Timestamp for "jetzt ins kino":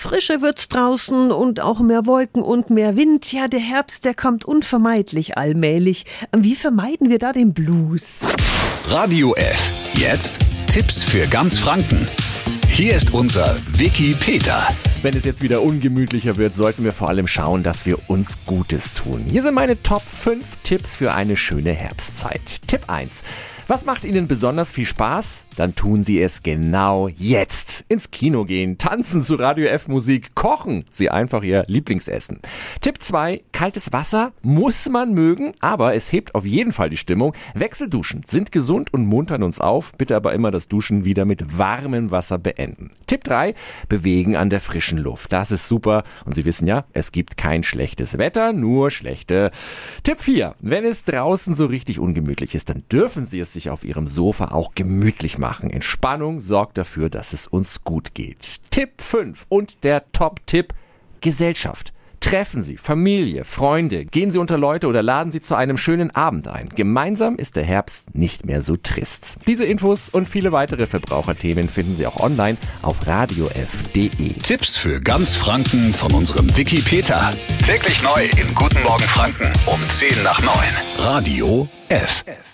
27.06-28.44